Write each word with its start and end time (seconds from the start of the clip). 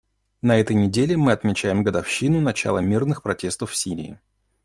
На 0.41 0.57
этой 0.59 0.75
неделе 0.75 1.15
мы 1.15 1.31
отмечаем 1.31 1.83
годовщину 1.83 2.41
начала 2.41 2.79
мирных 2.79 3.21
протестов 3.21 3.69
в 3.69 3.75
Сирии. 3.77 4.17